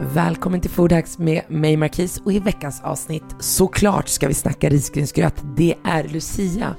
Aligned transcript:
Välkommen 0.00 0.60
till 0.60 0.70
Foodhacks 0.70 1.18
med 1.18 1.42
mig 1.48 1.76
Marquis 1.76 2.20
och 2.24 2.32
i 2.32 2.38
veckans 2.38 2.80
avsnitt 2.80 3.24
såklart 3.38 4.08
ska 4.08 4.28
vi 4.28 4.34
snacka 4.34 4.68
risgrynsgröt. 4.68 5.44
Det 5.56 5.74
är 5.84 6.04
Lucia. 6.04 6.76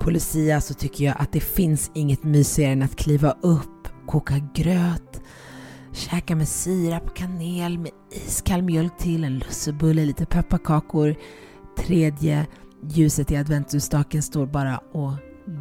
På 0.00 0.10
Lucia 0.10 0.60
så 0.60 0.74
tycker 0.74 1.04
jag 1.04 1.14
att 1.18 1.32
det 1.32 1.40
finns 1.40 1.90
inget 1.94 2.24
mysigare 2.24 2.72
än 2.72 2.82
att 2.82 2.96
kliva 2.96 3.36
upp, 3.42 3.88
koka 4.06 4.34
gröt, 4.54 5.20
käka 5.92 6.36
med 6.36 6.48
sirap, 6.48 7.14
kanel, 7.14 7.78
med 7.78 7.90
iskall 8.10 8.62
mjölk 8.62 8.98
till, 8.98 9.24
en 9.24 9.38
lussebulle, 9.38 10.04
lite 10.04 10.26
pepparkakor. 10.26 11.14
Tredje 11.78 12.46
ljuset 12.82 13.30
i 13.30 13.36
adventsljusstaken 13.36 14.22
står 14.22 14.46
bara 14.46 14.78
och 14.78 15.12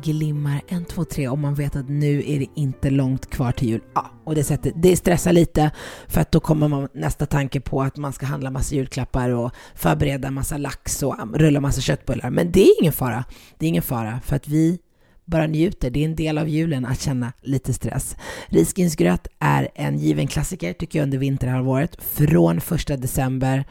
glimmar 0.03 0.61
en, 0.67 0.85
två, 0.85 1.05
tre 1.05 1.27
och 1.27 1.37
man 1.37 1.55
vet 1.55 1.75
att 1.75 1.89
nu 1.89 2.23
är 2.27 2.39
det 2.39 2.47
inte 2.55 2.89
långt 2.89 3.29
kvar 3.29 3.51
till 3.51 3.69
jul. 3.69 3.81
Ja, 3.95 4.11
och 4.23 4.35
det, 4.35 4.43
sätter, 4.43 4.71
det 4.75 4.95
stressar 4.97 5.33
lite 5.33 5.71
för 6.07 6.21
att 6.21 6.31
då 6.31 6.39
kommer 6.39 6.67
man 6.67 6.87
nästa 6.93 7.25
tanke 7.25 7.59
på 7.59 7.81
att 7.81 7.97
man 7.97 8.13
ska 8.13 8.25
handla 8.25 8.51
massa 8.51 8.75
julklappar 8.75 9.29
och 9.29 9.51
förbereda 9.75 10.31
massa 10.31 10.57
lax 10.57 11.03
och 11.03 11.15
rulla 11.33 11.59
massa 11.61 11.81
köttbullar. 11.81 12.29
Men 12.29 12.51
det 12.51 12.61
är 12.61 12.81
ingen 12.81 12.93
fara. 12.93 13.23
Det 13.57 13.65
är 13.65 13.69
ingen 13.69 13.83
fara 13.83 14.19
för 14.25 14.35
att 14.35 14.47
vi 14.47 14.79
bara 15.25 15.47
njuter. 15.47 15.89
Det 15.89 15.99
är 15.99 16.05
en 16.05 16.15
del 16.15 16.37
av 16.37 16.49
julen 16.49 16.85
att 16.85 17.01
känna 17.01 17.33
lite 17.41 17.73
stress. 17.73 18.15
Risgrynsgröt 18.47 19.27
är 19.39 19.69
en 19.75 19.99
given 19.99 20.27
klassiker 20.27 20.73
tycker 20.73 20.99
jag 20.99 21.03
under 21.03 21.17
vinterhalvåret. 21.17 22.03
Från 22.03 22.61
första 22.61 22.97
december 22.97 23.65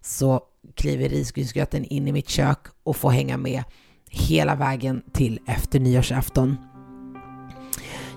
så 0.00 0.40
kliver 0.74 1.08
risgrynsgröten 1.08 1.84
in 1.84 2.08
i 2.08 2.12
mitt 2.12 2.28
kök 2.28 2.58
och 2.82 2.96
får 2.96 3.10
hänga 3.10 3.36
med 3.36 3.62
hela 4.12 4.54
vägen 4.54 5.02
till 5.12 5.38
efter 5.46 5.80
nyårsafton. 5.80 6.56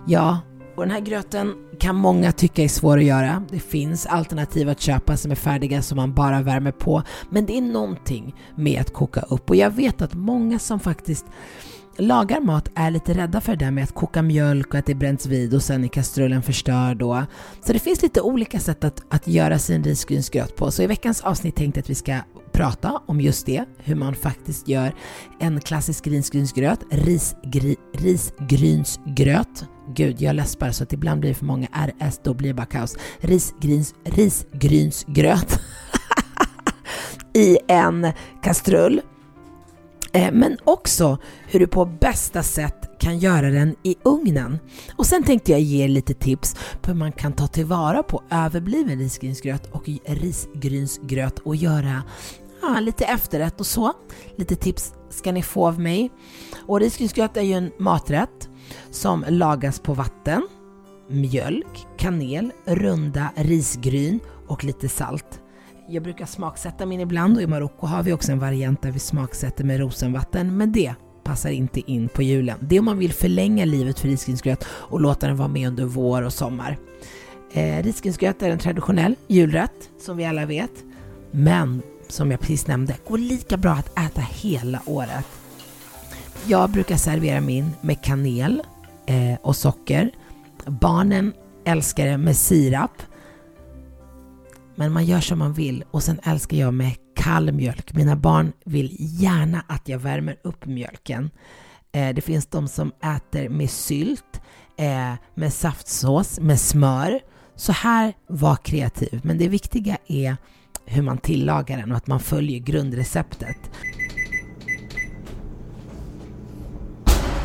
Ja, 0.07 0.39
och 0.75 0.83
den 0.83 0.91
här 0.91 0.99
gröten 0.99 1.53
kan 1.79 1.95
många 1.95 2.31
tycka 2.31 2.63
är 2.63 2.67
svår 2.67 2.97
att 2.97 3.03
göra. 3.03 3.43
Det 3.49 3.59
finns 3.59 4.05
alternativ 4.05 4.69
att 4.69 4.81
köpa 4.81 5.17
som 5.17 5.31
är 5.31 5.35
färdiga 5.35 5.81
som 5.81 5.95
man 5.95 6.13
bara 6.13 6.41
värmer 6.41 6.71
på. 6.71 7.03
Men 7.29 7.45
det 7.45 7.57
är 7.57 7.61
någonting 7.61 8.35
med 8.55 8.81
att 8.81 8.93
koka 8.93 9.21
upp 9.21 9.49
och 9.49 9.55
jag 9.55 9.71
vet 9.71 10.01
att 10.01 10.13
många 10.13 10.59
som 10.59 10.79
faktiskt 10.79 11.25
lagar 11.97 12.41
mat 12.41 12.69
är 12.75 12.91
lite 12.91 13.13
rädda 13.13 13.41
för 13.41 13.55
det 13.55 13.65
där 13.65 13.71
med 13.71 13.83
att 13.83 13.93
koka 13.93 14.21
mjölk 14.21 14.67
och 14.67 14.75
att 14.75 14.85
det 14.85 14.95
bränns 14.95 15.25
vid 15.25 15.53
och 15.53 15.63
sen 15.63 15.83
är 15.83 15.87
kastrullen 15.87 16.41
förstörd 16.41 16.97
då. 16.97 17.25
Så 17.65 17.73
det 17.73 17.79
finns 17.79 18.01
lite 18.01 18.21
olika 18.21 18.59
sätt 18.59 18.83
att, 18.83 19.03
att 19.09 19.27
göra 19.27 19.59
sin 19.59 19.83
risgrynsgröt 19.83 20.55
på. 20.55 20.71
Så 20.71 20.83
i 20.83 20.87
veckans 20.87 21.21
avsnitt 21.21 21.55
tänkte 21.55 21.77
jag 21.77 21.83
att 21.83 21.89
vi 21.89 21.95
ska 21.95 22.19
prata 22.55 23.01
om 23.05 23.21
just 23.21 23.45
det, 23.45 23.65
hur 23.77 23.95
man 23.95 24.15
faktiskt 24.15 24.67
gör 24.67 24.93
en 25.39 25.61
klassisk 25.61 26.07
risgrynsgröt, 26.07 26.79
risgri, 26.89 27.75
risgrynsgröt. 27.93 29.65
Gud, 29.95 30.21
jag 30.21 30.35
läspar 30.35 30.71
så 30.71 30.83
att 30.83 30.93
ibland 30.93 31.19
blir 31.19 31.29
det 31.29 31.35
för 31.35 31.45
många 31.45 31.67
RS, 31.67 32.19
då 32.23 32.33
blir 32.33 32.47
det 32.47 32.53
bara 32.53 32.65
kaos. 32.65 32.97
Risgryns, 33.19 33.95
risgrynsgröt 34.03 35.59
i 37.33 37.57
en 37.67 38.11
kastrull. 38.43 39.01
Eh, 40.13 40.31
men 40.31 40.57
också 40.63 41.17
hur 41.47 41.59
du 41.59 41.67
på 41.67 41.85
bästa 41.85 42.43
sätt 42.43 42.99
kan 42.99 43.19
göra 43.19 43.49
den 43.49 43.75
i 43.83 43.95
ugnen. 44.03 44.59
Och 44.95 45.05
sen 45.05 45.23
tänkte 45.23 45.51
jag 45.51 45.61
ge 45.61 45.83
er 45.83 45.87
lite 45.87 46.13
tips 46.13 46.55
på 46.81 46.91
hur 46.91 46.97
man 46.97 47.11
kan 47.11 47.33
ta 47.33 47.47
tillvara 47.47 48.03
på 48.03 48.23
överbliven 48.31 48.99
risgrynsgröt 48.99 49.71
och 49.71 49.89
risgrynsgröt 50.05 51.39
och 51.39 51.55
göra 51.55 52.03
ja, 52.65 52.79
lite 52.79 53.05
efterrätt 53.05 53.59
och 53.59 53.65
så. 53.65 53.93
Lite 54.35 54.55
tips 54.55 54.93
ska 55.09 55.31
ni 55.31 55.43
få 55.43 55.67
av 55.67 55.79
mig. 55.79 56.11
Och 56.67 56.79
risgrynsgröt 56.79 57.37
är 57.37 57.41
ju 57.41 57.53
en 57.53 57.71
maträtt 57.79 58.49
som 58.91 59.25
lagas 59.29 59.79
på 59.79 59.93
vatten, 59.93 60.47
mjölk, 61.09 61.87
kanel, 61.97 62.51
runda 62.65 63.29
risgryn 63.35 64.19
och 64.47 64.63
lite 64.63 64.89
salt. 64.89 65.41
Jag 65.89 66.03
brukar 66.03 66.25
smaksätta 66.25 66.85
min 66.85 66.99
ibland 66.99 67.37
och 67.37 67.43
i 67.43 67.47
Marocko 67.47 67.87
har 67.87 68.03
vi 68.03 68.13
också 68.13 68.31
en 68.31 68.39
variant 68.39 68.81
där 68.81 68.91
vi 68.91 68.99
smaksätter 68.99 69.63
med 69.63 69.79
rosenvatten, 69.79 70.57
men 70.57 70.71
det 70.71 70.95
passar 71.23 71.49
inte 71.49 71.91
in 71.91 72.09
på 72.09 72.23
julen. 72.23 72.57
Det 72.61 72.75
är 72.75 72.79
om 72.79 72.85
man 72.85 72.97
vill 72.97 73.13
förlänga 73.13 73.65
livet 73.65 73.99
för 73.99 74.07
risgrynsgröt 74.07 74.65
och 74.67 75.01
låta 75.01 75.27
den 75.27 75.37
vara 75.37 75.47
med 75.47 75.67
under 75.67 75.85
vår 75.85 76.21
och 76.21 76.33
sommar. 76.33 76.77
Eh, 77.51 77.83
risgrynsgröt 77.83 78.41
är 78.41 78.49
en 78.49 78.59
traditionell 78.59 79.15
julrätt, 79.27 79.89
som 79.99 80.17
vi 80.17 80.25
alla 80.25 80.45
vet, 80.45 80.71
men 81.31 81.81
som 82.07 82.31
jag 82.31 82.39
precis 82.39 82.67
nämnde, 82.67 82.95
går 83.07 83.17
lika 83.17 83.57
bra 83.57 83.71
att 83.71 83.99
äta 83.99 84.21
hela 84.21 84.81
året. 84.85 85.25
Jag 86.45 86.69
brukar 86.69 86.97
servera 86.97 87.41
min 87.41 87.71
med 87.81 88.01
kanel 88.03 88.63
eh, 89.05 89.39
och 89.41 89.55
socker. 89.55 90.11
Barnen 90.65 91.33
älskar 91.65 92.05
det 92.05 92.17
med 92.17 92.37
sirap. 92.37 93.01
Men 94.75 94.91
man 94.91 95.05
gör 95.05 95.19
som 95.19 95.39
man 95.39 95.53
vill 95.53 95.83
och 95.91 96.03
sen 96.03 96.19
älskar 96.23 96.57
jag 96.57 96.73
med 96.73 96.95
kall 97.15 97.51
mjölk. 97.51 97.93
Mina 97.93 98.15
barn 98.15 98.53
vill 98.65 98.95
gärna 98.99 99.63
att 99.67 99.87
jag 99.87 99.99
värmer 99.99 100.37
upp 100.43 100.65
mjölken. 100.65 101.31
Eh, 101.91 102.15
det 102.15 102.21
finns 102.21 102.47
de 102.47 102.67
som 102.67 102.91
äter 103.03 103.49
med 103.49 103.69
sylt, 103.69 104.41
eh, 104.77 105.13
med 105.35 105.53
saftsås, 105.53 106.39
med 106.39 106.59
smör. 106.59 107.19
Så 107.55 107.71
här, 107.71 108.13
var 108.27 108.55
kreativ. 108.55 109.21
Men 109.23 109.37
det 109.37 109.47
viktiga 109.47 109.97
är 110.07 110.37
hur 110.85 111.01
man 111.01 111.17
tillagar 111.17 111.77
den 111.77 111.91
och 111.91 111.97
att 111.97 112.07
man 112.07 112.19
följer 112.19 112.59
grundreceptet. 112.59 113.57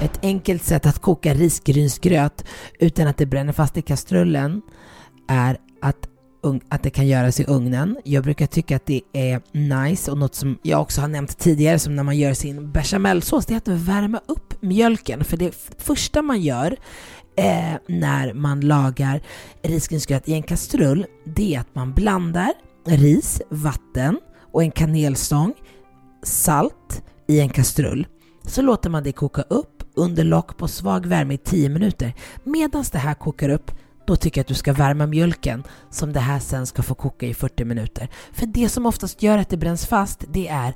Ett 0.03 0.19
enkelt 0.23 0.65
sätt 0.65 0.87
att 0.87 0.99
koka 0.99 1.35
risgrynsgröt 1.35 2.45
utan 2.79 3.07
att 3.07 3.17
det 3.17 3.27
bränner 3.27 3.53
fast 3.53 3.77
i 3.77 3.83
kastrullen 3.83 4.63
är 5.29 5.57
att, 5.83 6.09
att 6.69 6.83
det 6.83 6.91
kan 6.91 7.07
göras 7.07 7.41
i 7.41 7.45
ugnen. 7.45 7.97
Jag 8.05 8.25
brukar 8.25 8.47
tycka 8.47 8.77
att 8.77 8.87
det 8.87 9.03
är 9.13 9.41
nice 9.53 10.11
och 10.11 10.19
något 10.19 10.35
som 10.35 10.59
jag 10.63 10.81
också 10.81 11.01
har 11.01 11.09
nämnt 11.09 11.39
tidigare 11.39 11.79
som 11.79 11.97
när 11.97 12.03
man 12.03 12.19
gör 12.19 12.35
sin 12.35 12.73
bechamelsås, 12.73 13.47
det 13.47 13.55
är 13.55 13.59
att 13.59 13.69
värma 13.69 14.21
upp 14.27 14.63
mjölken. 14.63 15.25
För 15.25 15.37
det 15.37 15.55
första 15.79 16.23
man 16.23 16.41
gör 16.41 16.77
eh, 17.37 17.75
när 17.87 18.33
man 18.35 18.61
lagar 18.61 19.23
risgrynsgröt 19.63 20.29
i 20.29 20.33
en 20.33 20.43
kastrull, 20.43 21.07
det 21.25 21.55
är 21.55 21.61
att 21.61 21.75
man 21.75 21.93
blandar 21.95 22.53
ris, 22.97 23.43
vatten 23.49 24.21
och 24.53 24.63
en 24.63 24.71
kanelstång, 24.71 25.55
salt 26.23 27.03
i 27.29 27.41
en 27.41 27.49
kastrull. 27.49 28.07
Så 28.47 28.63
låter 28.63 28.91
man 28.91 29.03
det 29.03 29.13
koka 29.13 29.43
upp 29.43 29.83
under 29.95 30.25
lock 30.25 30.57
på 30.57 30.69
svag 30.69 31.07
värme 31.07 31.35
i 31.35 31.39
10 31.39 31.69
minuter. 31.69 32.15
Medan 32.45 32.85
det 32.93 32.99
här 32.99 33.15
kokar 33.15 33.49
upp, 33.49 33.71
då 34.07 34.17
tycker 34.17 34.39
jag 34.39 34.43
att 34.43 34.49
du 34.49 34.55
ska 34.55 34.73
värma 34.73 35.07
mjölken 35.07 35.63
som 35.91 36.13
det 36.13 36.21
här 36.21 36.39
sen 36.39 36.67
ska 36.67 36.83
få 36.83 36.95
koka 36.95 37.27
i 37.27 37.35
40 37.35 37.65
minuter. 37.65 38.09
För 38.33 38.47
det 38.47 38.69
som 38.69 38.87
oftast 38.87 39.23
gör 39.23 39.39
att 39.39 39.49
det 39.49 39.57
bränns 39.57 39.87
fast, 39.87 40.25
det 40.29 40.49
är 40.49 40.75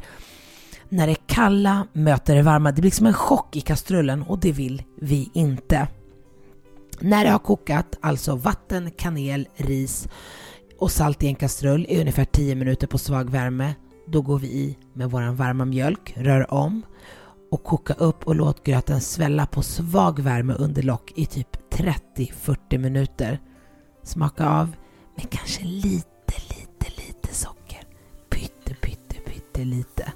när 0.89 1.07
det 1.07 1.27
kalla 1.27 1.87
möter 1.93 2.35
det 2.35 2.43
varma. 2.43 2.73
Det 2.73 2.81
blir 2.81 2.91
som 2.91 3.07
en 3.07 3.15
chock 3.15 3.57
i 3.57 3.61
kastrullen 3.61 4.23
och 4.23 4.39
det 4.39 4.53
vill 4.53 4.83
vi 5.01 5.31
inte. 5.35 5.89
När 7.01 7.25
det 7.25 7.31
har 7.31 7.39
kokat, 7.39 7.99
alltså 8.01 8.37
vatten, 8.37 8.91
kanel, 8.91 9.49
ris, 9.57 10.09
och 10.85 10.91
salt 10.91 11.23
i 11.23 11.27
en 11.27 11.35
kastrull 11.35 11.87
i 11.89 12.01
ungefär 12.01 12.25
10 12.25 12.55
minuter 12.55 12.87
på 12.87 12.99
svag 12.99 13.31
värme. 13.31 13.75
Då 14.07 14.23
går 14.23 14.39
vi 14.39 14.47
i 14.47 14.79
med 14.93 15.11
vår 15.11 15.33
varma 15.33 15.65
mjölk, 15.65 16.13
rör 16.17 16.55
om 16.55 16.83
och 17.51 17.65
koka 17.65 17.93
upp 17.95 18.27
och 18.27 18.35
låt 18.35 18.65
gröten 18.65 19.01
svälla 19.01 19.47
på 19.47 19.63
svag 19.63 20.21
värme 20.21 20.53
under 20.53 20.83
lock 20.83 21.13
i 21.17 21.27
typ 21.27 21.49
30-40 21.71 22.79
minuter. 22.79 23.41
Smaka 24.03 24.49
av 24.49 24.77
med 25.17 25.31
kanske 25.31 25.65
lite, 25.65 26.35
lite, 26.49 27.03
lite 27.07 27.35
socker. 27.35 27.83
Pytte, 28.31 28.75
pytte, 28.75 29.15
pytte 29.15 29.65
lite. 29.65 30.13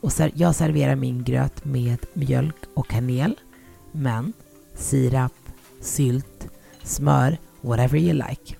Och 0.00 0.12
jag 0.34 0.54
serverar 0.54 0.96
min 0.96 1.24
gröt 1.24 1.64
med 1.64 1.98
mjölk 2.14 2.56
och 2.74 2.88
kanel, 2.88 3.40
men 3.92 4.32
sirap, 4.74 5.34
sylt, 5.80 6.48
smör, 6.82 7.38
whatever 7.60 7.98
you 7.98 8.12
like. 8.12 8.59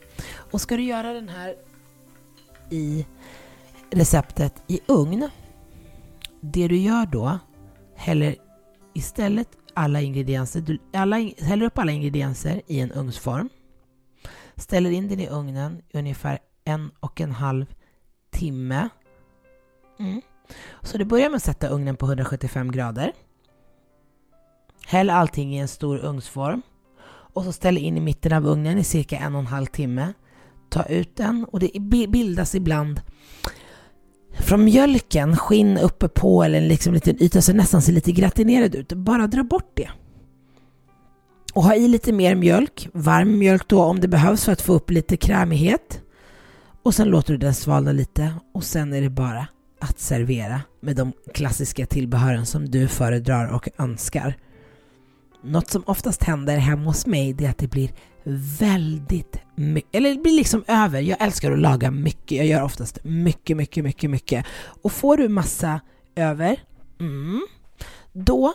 Och 0.50 0.60
ska 0.60 0.76
du 0.76 0.82
göra 0.82 1.12
den 1.12 1.28
här 1.28 1.56
i 2.70 3.06
receptet 3.90 4.62
i 4.66 4.80
ugn. 4.86 5.28
Det 6.40 6.68
du 6.68 6.76
gör 6.76 7.06
då, 7.06 7.38
häller 7.94 8.36
istället 8.94 9.48
alla 9.74 10.00
ingredienser, 10.00 10.60
du 10.60 10.78
alla, 10.92 11.16
häller 11.38 11.66
upp 11.66 11.78
alla 11.78 11.92
ingredienser 11.92 12.62
i 12.66 12.80
en 12.80 12.92
ugnsform. 12.92 13.48
Ställer 14.56 14.90
in 14.90 15.08
den 15.08 15.20
i 15.20 15.28
ugnen 15.28 15.82
i 15.88 15.98
ungefär 15.98 16.38
en 16.64 16.90
och 17.00 17.20
en 17.20 17.32
halv 17.32 17.74
timme. 18.30 18.88
Mm. 19.98 20.22
Så 20.82 20.98
du 20.98 21.04
börjar 21.04 21.28
med 21.28 21.36
att 21.36 21.42
sätta 21.42 21.68
ugnen 21.68 21.96
på 21.96 22.06
175 22.06 22.72
grader. 22.72 23.12
Häll 24.86 25.10
allting 25.10 25.54
i 25.54 25.58
en 25.58 25.68
stor 25.68 25.98
ugnsform 25.98 26.62
och 27.08 27.44
så 27.44 27.52
ställ 27.52 27.78
in 27.78 27.96
i 27.96 28.00
mitten 28.00 28.32
av 28.32 28.46
ugnen 28.46 28.78
i 28.78 28.84
cirka 28.84 29.16
en 29.16 29.34
och 29.34 29.40
en 29.40 29.46
halv 29.46 29.66
timme. 29.66 30.12
Ta 30.70 30.82
ut 30.82 31.16
den 31.16 31.44
och 31.44 31.60
det 31.60 31.70
bildas 32.08 32.54
ibland 32.54 33.00
från 34.38 34.64
mjölken, 34.64 35.36
skinn 35.36 35.78
uppe 35.78 36.08
på 36.08 36.42
eller 36.42 36.60
liksom 36.60 36.90
en 36.90 36.94
liten 36.94 37.22
yta 37.22 37.42
så 37.42 37.52
nästan 37.52 37.82
ser 37.82 37.92
lite 37.92 38.12
gratinerad 38.12 38.74
ut. 38.74 38.92
Bara 38.92 39.26
dra 39.26 39.44
bort 39.44 39.72
det. 39.74 39.90
Och 41.54 41.62
ha 41.64 41.74
i 41.74 41.88
lite 41.88 42.12
mer 42.12 42.34
mjölk, 42.34 42.88
varm 42.92 43.38
mjölk 43.38 43.68
då 43.68 43.82
om 43.82 44.00
det 44.00 44.08
behövs 44.08 44.44
för 44.44 44.52
att 44.52 44.62
få 44.62 44.72
upp 44.72 44.90
lite 44.90 45.16
krämighet. 45.16 46.00
Och 46.82 46.94
sen 46.94 47.08
låter 47.08 47.32
du 47.32 47.38
den 47.38 47.54
svalna 47.54 47.92
lite 47.92 48.34
och 48.54 48.64
sen 48.64 48.92
är 48.92 49.00
det 49.00 49.10
bara 49.10 49.46
att 49.80 50.00
servera 50.00 50.60
med 50.80 50.96
de 50.96 51.12
klassiska 51.34 51.86
tillbehören 51.86 52.46
som 52.46 52.70
du 52.70 52.88
föredrar 52.88 53.46
och 53.46 53.68
önskar. 53.78 54.36
Något 55.42 55.70
som 55.70 55.82
oftast 55.86 56.24
händer 56.24 56.56
hemma 56.56 56.84
hos 56.84 57.06
mig 57.06 57.32
det 57.32 57.46
är 57.46 57.50
att 57.50 57.58
det 57.58 57.68
blir 57.68 57.90
väldigt 58.58 59.36
mycket, 59.54 59.94
eller 59.94 60.14
det 60.14 60.22
blir 60.22 60.32
liksom 60.36 60.64
över. 60.66 61.00
Jag 61.00 61.22
älskar 61.22 61.52
att 61.52 61.58
laga 61.58 61.90
mycket, 61.90 62.38
jag 62.38 62.46
gör 62.46 62.62
oftast 62.62 62.98
mycket, 63.04 63.56
mycket, 63.56 63.84
mycket, 63.84 64.10
mycket. 64.10 64.46
Och 64.82 64.92
får 64.92 65.16
du 65.16 65.28
massa 65.28 65.80
över, 66.16 66.60
mm, 67.00 67.46
då 68.12 68.52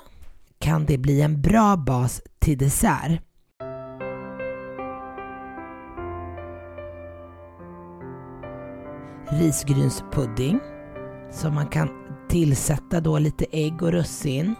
kan 0.59 0.85
det 0.85 0.97
bli 0.97 1.21
en 1.21 1.41
bra 1.41 1.77
bas 1.77 2.21
till 2.39 2.57
dessert. 2.57 3.21
Risgrynspudding 9.29 10.59
som 11.31 11.55
man 11.55 11.67
kan 11.67 11.89
tillsätta 12.29 12.99
då 13.01 13.19
lite 13.19 13.45
ägg 13.51 13.81
och 13.81 13.91
russin. 13.91 14.55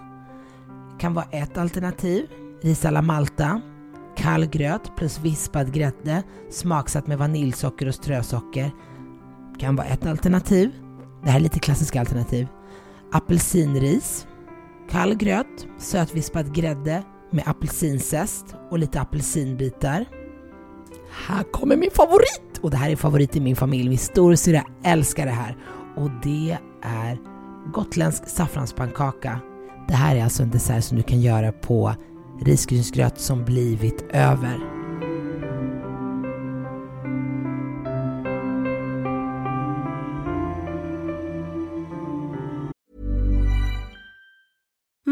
Kan 1.00 1.14
vara 1.14 1.26
ett 1.32 1.58
alternativ. 1.58 2.26
Ris 2.62 2.86
alla 2.86 3.02
Malta. 3.02 3.62
Kall 4.18 4.46
gröt 4.46 4.96
plus 4.96 5.20
vispad 5.20 5.74
grädde 5.74 6.24
smaksatt 6.52 7.08
med 7.08 7.18
vaniljsocker 7.18 7.88
och 7.88 7.96
strösocker. 7.96 8.72
Kan 9.60 9.76
vara 9.76 9.88
ett 9.88 10.06
alternativ. 10.06 10.72
Det 11.24 11.30
här 11.30 11.40
är 11.40 11.44
lite 11.44 11.60
klassiska 11.60 12.00
alternativ. 12.00 12.48
Apelsinris. 13.12 14.28
Kall 14.90 15.16
gröt, 15.16 15.68
sötvispad 15.78 16.56
grädde 16.56 17.04
med 17.32 17.44
apelsinzest 17.48 18.56
och 18.72 18.80
lite 18.80 19.02
apelsinbitar. 19.02 20.06
Här 21.28 21.44
kommer 21.44 21.78
min 21.78 21.92
favorit! 21.92 22.60
Och 22.62 22.72
det 22.72 22.78
här 22.78 22.90
är 22.90 22.96
favorit 22.96 23.36
i 23.36 23.40
min 23.40 23.56
familj. 23.56 23.90
Min 23.90 23.98
storasyrra 23.98 24.64
älskar 24.84 25.26
det 25.26 25.32
här. 25.32 25.58
Och 25.96 26.10
det 26.24 26.58
är 26.82 27.18
gotländsk 27.74 28.28
saffranspannkaka. 28.28 29.40
Det 29.88 29.94
här 29.94 30.16
är 30.16 30.24
alltså 30.24 30.44
en 30.44 30.50
dessert 30.50 30.84
som 30.84 30.98
du 30.98 31.04
kan 31.04 31.22
göra 31.22 31.52
på 31.52 31.96
risgrynsgröt 32.42 33.20
som 33.20 33.46
blivit 33.46 34.06
över. 34.10 34.75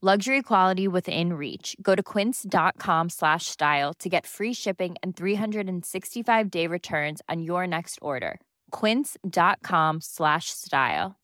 Luxury 0.00 0.42
quality 0.42 0.86
within 0.86 1.32
reach. 1.32 1.74
Go 1.82 1.96
to 1.96 2.02
quince.com 2.04 3.08
slash 3.08 3.46
style 3.46 3.92
to 3.94 4.08
get 4.08 4.26
free 4.28 4.54
shipping 4.54 4.94
and 5.02 5.16
365 5.16 6.50
day 6.50 6.68
returns 6.68 7.20
on 7.28 7.42
your 7.42 7.66
next 7.66 7.98
order. 8.00 8.38
Quince.com 8.70 10.00
slash 10.00 10.50
style. 10.50 11.16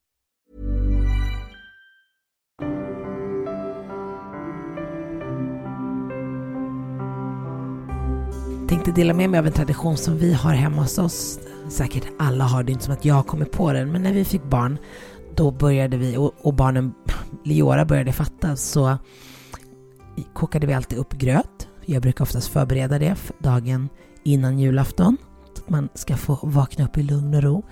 Tänkte 8.67 8.91
dela 8.91 9.13
med 9.13 9.29
mig 9.29 9.39
av 9.39 9.47
en 9.47 9.53
tradition 9.53 9.97
som 9.97 10.17
vi 10.17 10.33
har 10.33 10.53
hemma 10.53 10.81
hos 10.81 10.97
oss. 10.97 11.39
Säkert 11.69 12.07
alla 12.19 12.43
har 12.43 12.63
det, 12.63 12.71
inte 12.71 12.83
som 12.83 12.93
att 12.93 13.05
jag 13.05 13.27
kommer 13.27 13.45
på 13.45 13.73
den, 13.73 13.91
men 13.91 14.01
när 14.01 14.13
vi 14.13 14.25
fick 14.25 14.43
barn 14.43 14.77
då 15.35 15.51
började 15.51 15.97
vi, 15.97 16.17
och, 16.17 16.33
och 16.41 16.53
barnen, 16.53 16.93
Liora 17.43 17.85
började 17.85 18.11
fatta, 18.11 18.55
så 18.55 18.97
kokade 20.33 20.67
vi 20.67 20.73
alltid 20.73 20.97
upp 20.99 21.13
gröt. 21.13 21.67
Jag 21.85 22.01
brukar 22.01 22.23
oftast 22.23 22.47
förbereda 22.47 22.99
det 22.99 23.15
dagen 23.39 23.89
innan 24.23 24.59
julafton, 24.59 25.17
så 25.53 25.63
att 25.63 25.69
man 25.69 25.89
ska 25.93 26.17
få 26.17 26.39
vakna 26.43 26.85
upp 26.85 26.97
i 26.97 27.03
lugn 27.03 27.35
och 27.35 27.43
ro. 27.43 27.63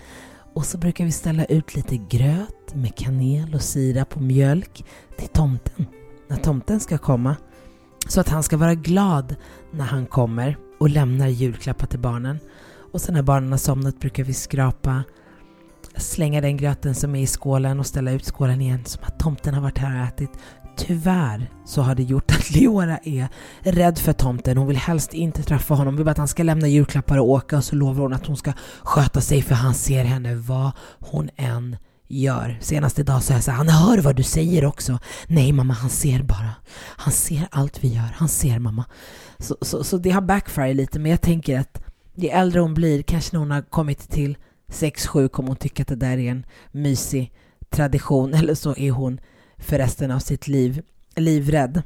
Och 0.53 0.65
så 0.65 0.77
brukar 0.77 1.05
vi 1.05 1.11
ställa 1.11 1.45
ut 1.45 1.75
lite 1.75 1.97
gröt 1.97 2.75
med 2.75 2.95
kanel 2.95 3.55
och 3.55 3.61
sirap 3.61 4.15
och 4.15 4.21
mjölk 4.21 4.85
till 5.17 5.27
tomten, 5.27 5.85
när 6.27 6.37
tomten 6.37 6.79
ska 6.79 6.97
komma. 6.97 7.35
Så 8.07 8.21
att 8.21 8.29
han 8.29 8.43
ska 8.43 8.57
vara 8.57 8.75
glad 8.75 9.35
när 9.71 9.85
han 9.85 10.05
kommer 10.05 10.57
och 10.79 10.89
lämnar 10.89 11.27
julklappar 11.27 11.87
till 11.87 11.99
barnen. 11.99 12.39
Och 12.91 13.01
sen 13.01 13.15
när 13.15 13.21
barnen 13.21 13.51
har 13.51 13.57
somnat 13.57 13.99
brukar 13.99 14.23
vi 14.23 14.33
skrapa 14.33 15.03
slänga 15.97 16.41
den 16.41 16.57
gröten 16.57 16.95
som 16.95 17.15
är 17.15 17.21
i 17.21 17.27
skålen 17.27 17.79
och 17.79 17.85
ställa 17.85 18.11
ut 18.11 18.25
skålen 18.25 18.61
igen 18.61 18.85
som 18.85 19.03
att 19.03 19.19
tomten 19.19 19.53
har 19.53 19.61
varit 19.61 19.77
här 19.77 20.01
och 20.01 20.07
ätit. 20.07 20.31
Tyvärr 20.77 21.49
så 21.65 21.81
har 21.81 21.95
det 21.95 22.03
gjort 22.03 22.31
att 22.31 22.51
Leora 22.55 22.97
är 22.97 23.27
rädd 23.61 23.97
för 23.97 24.13
tomten. 24.13 24.57
Hon 24.57 24.67
vill 24.67 24.77
helst 24.77 25.13
inte 25.13 25.43
träffa 25.43 25.73
honom. 25.73 25.93
Hon 25.93 25.95
vill 25.95 26.05
bara 26.05 26.11
att 26.11 26.17
han 26.17 26.27
ska 26.27 26.43
lämna 26.43 26.67
julklappar 26.67 27.17
och 27.17 27.29
åka 27.29 27.57
och 27.57 27.63
så 27.63 27.75
lovar 27.75 28.01
hon 28.01 28.13
att 28.13 28.25
hon 28.25 28.37
ska 28.37 28.53
sköta 28.81 29.21
sig 29.21 29.41
för 29.41 29.55
han 29.55 29.73
ser 29.73 30.03
henne 30.03 30.35
vad 30.35 30.71
hon 30.99 31.29
än 31.35 31.77
gör. 32.07 32.57
Senast 32.61 32.99
idag 32.99 33.23
sa 33.23 33.33
jag 33.33 33.43
så 33.43 33.51
här, 33.51 33.57
han 33.57 33.69
hör 33.69 33.97
vad 33.97 34.15
du 34.15 34.23
säger 34.23 34.65
också. 34.65 34.99
Nej 35.27 35.51
mamma, 35.51 35.73
han 35.73 35.89
ser 35.89 36.23
bara. 36.23 36.49
Han 36.75 37.13
ser 37.13 37.47
allt 37.51 37.83
vi 37.83 37.87
gör. 37.87 38.09
Han 38.15 38.29
ser 38.29 38.59
mamma. 38.59 38.85
Så, 39.39 39.57
så, 39.61 39.83
så 39.83 39.97
det 39.97 40.09
har 40.09 40.21
backfire 40.21 40.73
lite, 40.73 40.99
men 40.99 41.11
jag 41.11 41.21
tänker 41.21 41.59
att 41.59 41.83
ju 42.15 42.27
äldre 42.27 42.59
hon 42.59 42.73
blir, 42.73 43.01
kanske 43.01 43.35
när 43.35 43.39
hon 43.39 43.51
har 43.51 43.61
kommit 43.61 44.09
till 44.09 44.37
6-7 44.73 45.27
kommer 45.27 45.47
hon 45.47 45.57
tycka 45.57 45.81
att 45.81 45.87
det 45.87 45.95
där 45.95 46.17
är 46.17 46.31
en 46.31 46.45
mysig 46.71 47.31
tradition 47.69 48.33
eller 48.33 48.55
så 48.55 48.75
är 48.75 48.91
hon 48.91 49.19
för 49.57 49.77
resten 49.77 50.11
av 50.11 50.19
sitt 50.19 50.47
liv 50.47 50.81
livrädd. 51.15 51.81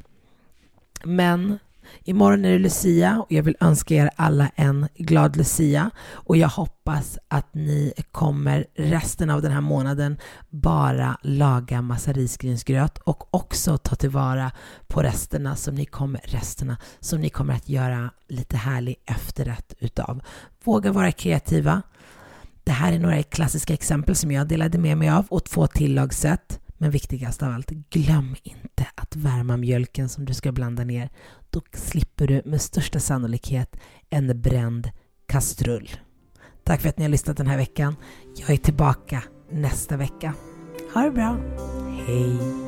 Men 1.04 1.58
imorgon 2.04 2.44
är 2.44 2.50
det 2.50 2.58
Lucia 2.58 3.20
och 3.20 3.32
jag 3.32 3.42
vill 3.42 3.56
önska 3.60 3.94
er 3.94 4.10
alla 4.16 4.50
en 4.56 4.88
glad 4.94 5.36
Lucia 5.36 5.90
och 6.10 6.36
jag 6.36 6.48
hoppas 6.48 7.18
att 7.28 7.54
ni 7.54 7.92
kommer 8.12 8.66
resten 8.74 9.30
av 9.30 9.42
den 9.42 9.52
här 9.52 9.60
månaden 9.60 10.18
bara 10.48 11.18
laga 11.22 11.82
massa 11.82 12.12
risgrynsgröt 12.12 12.98
och 12.98 13.34
också 13.34 13.78
ta 13.78 13.94
tillvara 13.94 14.50
på 14.86 15.02
resterna 15.02 15.56
som 15.56 15.74
ni 15.74 15.84
kommer, 15.84 16.20
resterna 16.24 16.76
som 17.00 17.20
ni 17.20 17.30
kommer 17.30 17.54
att 17.54 17.68
göra 17.68 18.10
lite 18.28 18.56
härlig 18.56 18.96
efterrätt 19.06 19.74
utav. 19.78 20.20
Våga 20.64 20.92
vara 20.92 21.12
kreativa. 21.12 21.82
Det 22.68 22.72
här 22.72 22.92
är 22.92 22.98
några 22.98 23.22
klassiska 23.22 23.74
exempel 23.74 24.16
som 24.16 24.30
jag 24.30 24.48
delade 24.48 24.78
med 24.78 24.98
mig 24.98 25.10
av 25.10 25.26
och 25.28 25.44
två 25.44 25.66
tillagssätt. 25.66 26.60
Men 26.78 26.90
viktigast 26.90 27.42
av 27.42 27.54
allt, 27.54 27.70
glöm 27.70 28.36
inte 28.42 28.86
att 28.94 29.16
värma 29.16 29.56
mjölken 29.56 30.08
som 30.08 30.24
du 30.24 30.34
ska 30.34 30.52
blanda 30.52 30.84
ner. 30.84 31.10
Då 31.50 31.60
slipper 31.72 32.26
du 32.26 32.42
med 32.44 32.62
största 32.62 33.00
sannolikhet 33.00 33.76
en 34.10 34.40
bränd 34.40 34.90
kastrull. 35.26 35.90
Tack 36.64 36.80
för 36.80 36.88
att 36.88 36.98
ni 36.98 37.04
har 37.04 37.10
lyssnat 37.10 37.36
den 37.36 37.46
här 37.46 37.56
veckan. 37.56 37.96
Jag 38.36 38.50
är 38.50 38.56
tillbaka 38.56 39.22
nästa 39.50 39.96
vecka. 39.96 40.34
Ha 40.94 41.02
det 41.02 41.10
bra. 41.10 41.36
Hej! 42.06 42.67